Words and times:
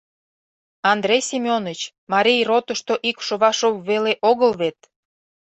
Андрей 0.91 1.21
Семёныч, 1.29 1.79
Марий 2.11 2.43
ротышто 2.49 2.93
ик 3.09 3.17
Шовашов 3.25 3.75
веле 3.89 4.13
огыл 4.29 4.51
вет? 4.61 4.77